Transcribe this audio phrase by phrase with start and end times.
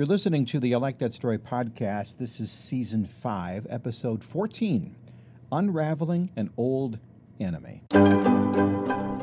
[0.00, 2.16] You're listening to the I Like That Story podcast.
[2.16, 4.96] This is season five, episode 14
[5.52, 6.98] Unraveling an Old
[7.38, 7.82] Enemy.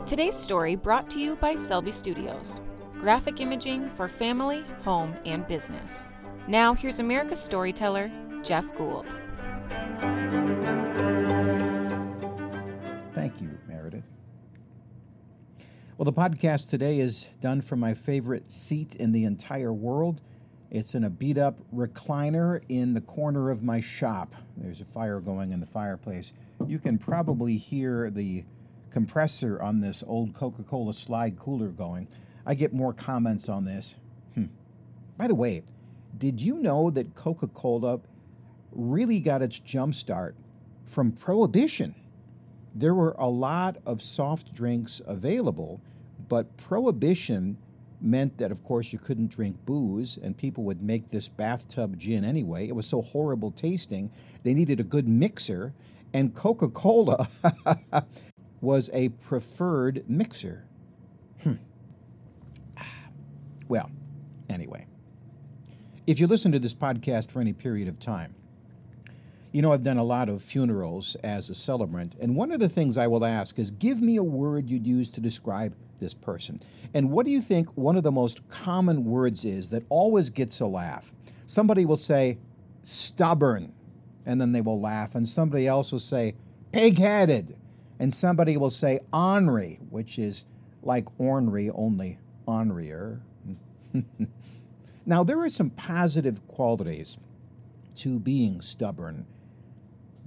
[0.05, 2.61] Today's story brought to you by Selby Studios
[2.99, 6.09] graphic imaging for family, home, and business.
[6.47, 8.11] Now, here's America's storyteller,
[8.43, 9.17] Jeff Gould.
[13.13, 14.03] Thank you, Meredith.
[15.97, 20.21] Well, the podcast today is done from my favorite seat in the entire world.
[20.69, 24.35] It's in a beat up recliner in the corner of my shop.
[24.55, 26.33] There's a fire going in the fireplace.
[26.65, 28.43] You can probably hear the
[28.89, 32.07] compressor on this old Coca Cola slide cooler going.
[32.45, 33.95] I get more comments on this.
[34.33, 34.45] Hmm.
[35.17, 35.63] By the way,
[36.17, 38.01] did you know that Coca Cola
[38.71, 40.35] really got its jump start
[40.85, 41.95] from Prohibition?
[42.73, 45.81] There were a lot of soft drinks available,
[46.27, 47.57] but Prohibition
[48.01, 52.23] meant that, of course, you couldn't drink booze, and people would make this bathtub gin
[52.23, 52.67] anyway.
[52.67, 54.11] It was so horrible tasting,
[54.43, 55.73] they needed a good mixer,
[56.13, 57.27] and Coca Cola
[58.61, 60.65] was a preferred mixer.
[61.43, 61.53] Hmm.
[63.67, 63.91] Well,
[64.49, 64.87] anyway,
[66.05, 68.35] if you listen to this podcast for any period of time,
[69.57, 72.69] you know, I've done a lot of funerals as a celebrant, and one of the
[72.69, 76.61] things I will ask is give me a word you'd use to describe this person.
[76.93, 80.59] And what do you think one of the most common words is that always gets
[80.59, 81.15] a laugh?
[81.47, 82.37] Somebody will say,
[82.83, 83.73] stubborn,
[84.27, 86.35] and then they will laugh, and somebody else will say,
[86.71, 87.57] pig headed,
[87.97, 90.45] and somebody will say, ornery, which is
[90.83, 93.21] like ornery, only ornerier.
[95.07, 97.17] now, there are some positive qualities
[97.95, 99.25] to being stubborn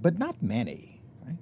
[0.01, 1.01] but not many.
[1.25, 1.37] Right?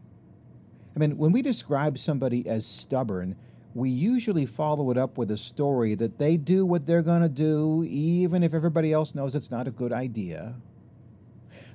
[0.95, 3.35] I mean, when we describe somebody as stubborn,
[3.73, 7.29] we usually follow it up with a story that they do what they're going to
[7.29, 10.55] do, even if everybody else knows it's not a good idea.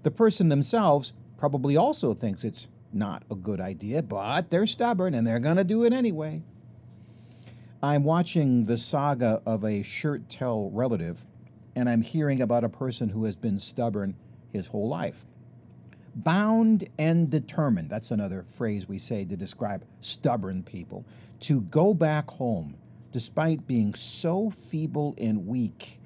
[0.02, 5.26] The person themselves probably also thinks it's not a good idea, but they're stubborn and
[5.26, 6.42] they're going to do it anyway.
[7.82, 11.26] I'm watching the saga of a shirt tell relative,
[11.76, 14.16] and I'm hearing about a person who has been stubborn
[14.52, 15.24] his whole life.
[16.16, 21.04] Bound and determined, that's another phrase we say to describe stubborn people,
[21.40, 22.76] to go back home
[23.10, 26.00] despite being so feeble and weak.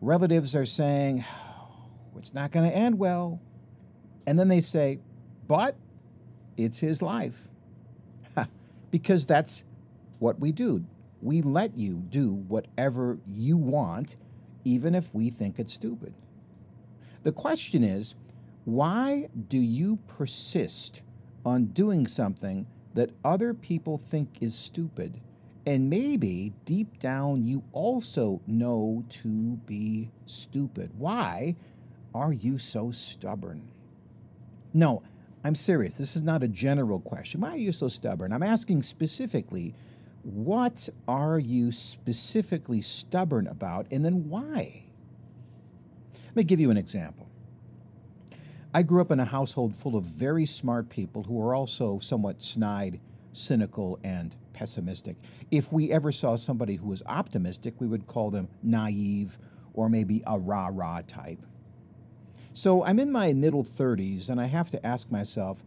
[0.00, 3.40] Relatives are saying, oh, it's not going to end well.
[4.26, 4.98] And then they say,
[5.46, 5.76] but
[6.56, 7.48] it's his life.
[8.90, 9.64] because that's
[10.18, 10.84] what we do.
[11.22, 14.16] We let you do whatever you want,
[14.64, 16.14] even if we think it's stupid.
[17.22, 18.14] The question is,
[18.64, 21.02] why do you persist
[21.44, 25.20] on doing something that other people think is stupid?
[25.66, 30.92] And maybe deep down you also know to be stupid.
[30.96, 31.56] Why
[32.14, 33.70] are you so stubborn?
[34.72, 35.02] No,
[35.44, 35.94] I'm serious.
[35.94, 37.40] This is not a general question.
[37.40, 38.32] Why are you so stubborn?
[38.32, 39.74] I'm asking specifically,
[40.22, 44.84] what are you specifically stubborn about, and then why?
[46.26, 47.29] Let me give you an example.
[48.72, 52.40] I grew up in a household full of very smart people who were also somewhat
[52.40, 53.00] snide,
[53.32, 55.16] cynical, and pessimistic.
[55.50, 59.38] If we ever saw somebody who was optimistic, we would call them naive
[59.72, 61.44] or maybe a rah rah type.
[62.52, 65.64] So I'm in my middle 30s and I have to ask myself,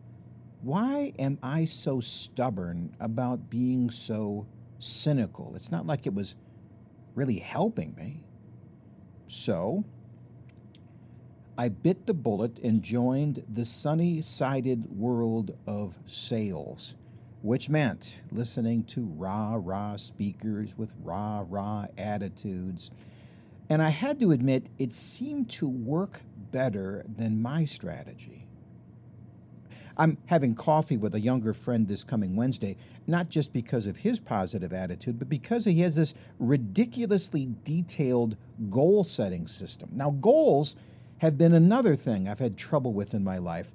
[0.62, 4.48] why am I so stubborn about being so
[4.80, 5.56] cynical?
[5.58, 6.38] It's not like it was
[7.16, 8.24] really helping me.
[9.28, 9.84] So
[11.58, 16.96] I bit the bullet and joined the sunny sided world of sales,
[17.44, 22.90] which meant listening to rah rah speakers with rah rah attitudes.
[23.70, 26.22] And I had to admit, it seemed to work
[26.52, 28.48] better than my strategy.
[29.96, 34.20] I'm having coffee with a younger friend this coming Wednesday, not just because of his
[34.20, 38.38] positive attitude, but because he has this ridiculously detailed
[38.72, 39.90] goal setting system.
[39.94, 40.76] Now, goals
[41.24, 43.74] have been another thing I've had trouble with in my life.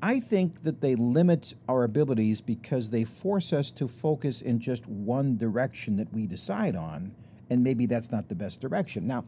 [0.00, 4.86] I think that they limit our abilities because they force us to focus in just
[4.86, 7.16] one direction that we decide on,
[7.50, 9.08] and maybe that's not the best direction.
[9.08, 9.24] Now,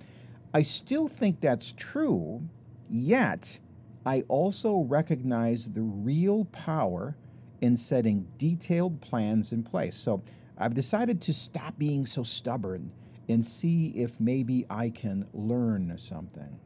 [0.55, 2.49] I still think that's true,
[2.89, 3.59] yet
[4.07, 7.17] I also recognize the real power
[7.61, 9.97] in setting detailed plans in place.
[9.97, 10.23] So
[10.57, 12.93] I've decided to stop being so stubborn
[13.29, 16.61] and see if maybe I can learn something.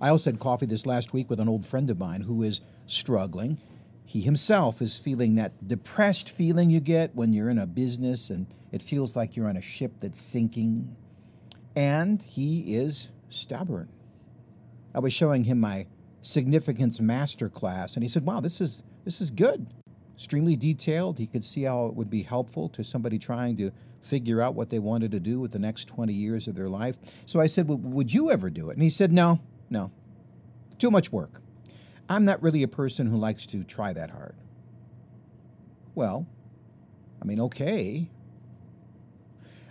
[0.00, 2.60] I also had coffee this last week with an old friend of mine who is
[2.86, 3.58] struggling.
[4.04, 8.46] He himself is feeling that depressed feeling you get when you're in a business and
[8.72, 10.96] it feels like you're on a ship that's sinking.
[11.74, 13.88] and he is stubborn.
[14.94, 15.86] I was showing him my
[16.20, 19.66] significance master class, and he said, Wow, this is, this is good.
[20.14, 21.18] Extremely detailed.
[21.18, 23.70] He could see how it would be helpful to somebody trying to
[24.00, 26.96] figure out what they wanted to do with the next 20 years of their life.
[27.24, 28.74] So I said, well, Would you ever do it?
[28.74, 29.40] And he said, No,
[29.72, 29.90] no.
[30.78, 31.40] Too much work.
[32.08, 34.36] I'm not really a person who likes to try that hard.
[35.94, 36.26] Well,
[37.20, 38.10] I mean, okay.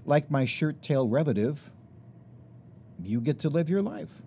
[0.04, 1.72] Like my shirt tail relative,
[3.00, 4.22] you get to live your life.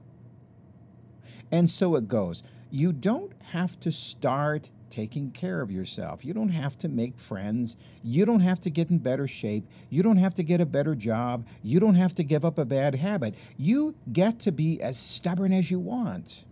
[1.50, 2.43] And so it goes.
[2.71, 6.25] You don't have to start taking care of yourself.
[6.25, 7.76] You don't have to make friends.
[8.05, 9.67] You don't have to get in better shape.
[9.91, 11.49] You don't have to get a better job.
[11.64, 13.35] You don't have to give up a bad habit.
[13.56, 16.44] You get to be as stubborn as you want.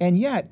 [0.00, 0.48] And yet,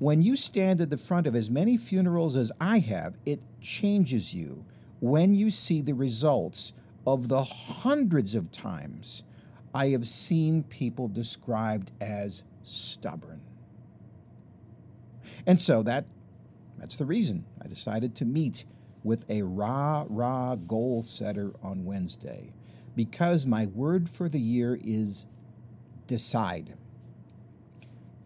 [0.00, 4.34] when you stand at the front of as many funerals as I have, it changes
[4.34, 4.64] you
[4.98, 6.72] when you see the results
[7.06, 9.22] of the hundreds of times
[9.72, 13.42] I have seen people described as stubborn.
[15.46, 16.06] And so that
[16.78, 18.64] that's the reason I decided to meet
[19.02, 22.52] with a rah rah goal setter on Wednesday
[22.96, 25.26] because my word for the year is
[26.06, 26.74] decide.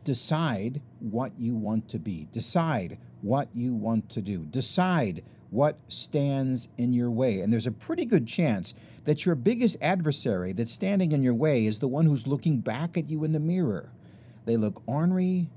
[0.04, 2.28] Decide what you want to be.
[2.32, 4.46] Decide what you want to do.
[4.46, 7.40] Decide what stands in your way.
[7.40, 8.74] And there's a pretty good chance
[9.04, 12.96] that your biggest adversary that's standing in your way is the one who's looking back
[12.96, 13.92] at you in the mirror.
[14.44, 15.50] They look ornery,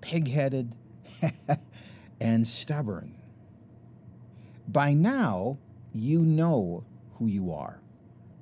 [0.00, 0.76] pig headed,
[2.20, 3.16] and stubborn.
[4.66, 5.58] By now,
[5.92, 6.84] you know
[7.14, 7.80] who you are.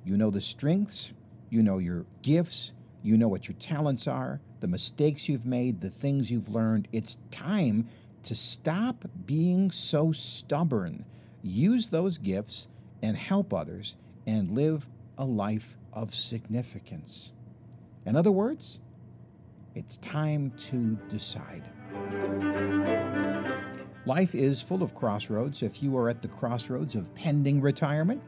[0.05, 1.13] You know the strengths,
[1.49, 5.89] you know your gifts, you know what your talents are, the mistakes you've made, the
[5.89, 6.87] things you've learned.
[6.91, 7.87] It's time
[8.23, 11.05] to stop being so stubborn.
[11.41, 12.67] Use those gifts
[13.01, 14.87] and help others and live
[15.17, 17.33] a life of significance.
[18.05, 18.79] In other words,
[19.75, 21.63] it's time to decide.
[24.05, 25.63] Life is full of crossroads.
[25.63, 28.21] If you are at the crossroads of pending retirement,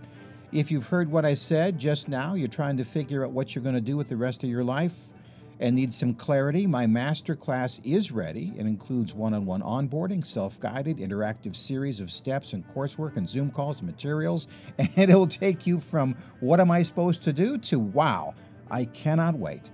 [0.53, 3.63] if you've heard what I said just now, you're trying to figure out what you're
[3.63, 5.13] going to do with the rest of your life,
[5.59, 8.53] and need some clarity, my master class is ready.
[8.57, 13.27] It includes one on one onboarding, self guided, interactive series of steps and coursework and
[13.27, 14.47] Zoom calls and materials.
[14.77, 18.33] And it'll take you from what am I supposed to do to wow,
[18.69, 19.71] I cannot wait.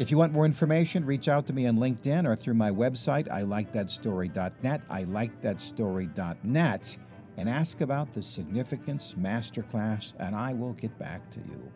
[0.00, 3.28] If you want more information, reach out to me on LinkedIn or through my website,
[3.28, 6.96] ilikethatstory.net, ilikethatstory.net,
[7.36, 11.70] and ask about the Significance Masterclass, and I will get back to you.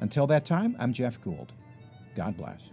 [0.00, 1.52] Until that time, I'm Jeff Gould.
[2.16, 2.72] God bless.